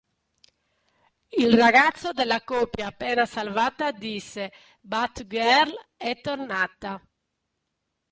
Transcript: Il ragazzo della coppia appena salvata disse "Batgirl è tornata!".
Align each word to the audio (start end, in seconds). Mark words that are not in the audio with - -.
Il 1.37 1.53
ragazzo 1.55 2.11
della 2.11 2.41
coppia 2.43 2.87
appena 2.87 3.27
salvata 3.27 3.91
disse 3.91 4.51
"Batgirl 4.79 5.79
è 5.95 6.19
tornata!". 6.21 6.99